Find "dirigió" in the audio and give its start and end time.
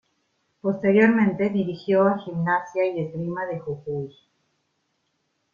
1.51-2.07